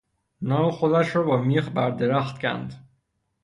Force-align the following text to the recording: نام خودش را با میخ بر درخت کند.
نام 0.41 0.71
خودش 0.71 1.15
را 1.15 1.23
با 1.23 1.37
میخ 1.37 1.69
بر 1.69 1.89
درخت 1.89 2.39
کند. 2.41 2.87